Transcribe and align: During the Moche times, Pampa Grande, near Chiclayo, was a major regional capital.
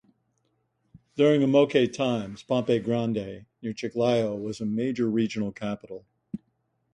During 1.15 1.41
the 1.41 1.47
Moche 1.47 1.91
times, 1.95 2.41
Pampa 2.41 2.79
Grande, 2.79 3.45
near 3.61 3.71
Chiclayo, 3.71 4.35
was 4.35 4.59
a 4.59 4.65
major 4.65 5.07
regional 5.07 5.51
capital. 5.51 6.07